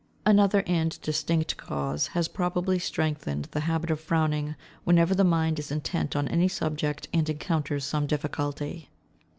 [0.25, 5.69] Another and distinct cause has probably strengthened the habit of frowning, whenever the mind is
[5.71, 8.89] intent on any subject and encounters some difficulty.